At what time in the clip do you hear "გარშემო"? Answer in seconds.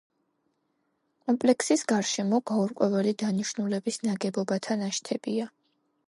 1.91-2.39